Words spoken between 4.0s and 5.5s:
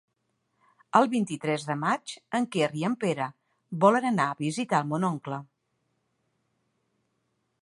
anar a visitar mon oncle.